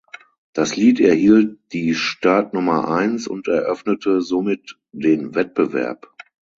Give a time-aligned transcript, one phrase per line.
[0.53, 6.11] Das Lied erhielt die Startnummer eins und eröffnete somit den Wettbewerb.